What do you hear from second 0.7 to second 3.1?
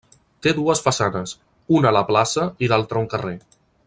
façanes, una a la plaça i l'altra a